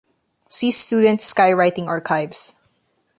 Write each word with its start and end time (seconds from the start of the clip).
See 0.49 0.71
Student 0.71 1.19
Skywriting 1.19 1.85
Archives. 1.85 2.55